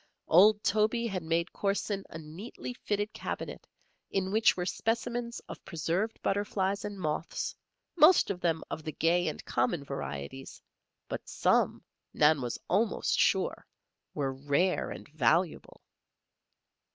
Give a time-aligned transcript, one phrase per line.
[0.27, 3.67] Old Toby had made Corson a neatly fitted cabinet
[4.09, 7.53] in which were specimens of preserved butterflies and moths,
[7.95, 10.59] most of them of the gay and common varieties;
[11.07, 11.83] but some,
[12.15, 13.67] Nan was almost sure,
[14.15, 15.83] were rare and valuable.